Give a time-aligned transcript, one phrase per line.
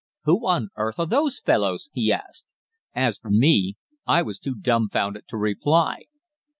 [0.23, 2.47] "'Who on earth are those fellows?' he asked.
[2.95, 3.75] As for me,
[4.07, 6.05] I was too dumbfounded to reply.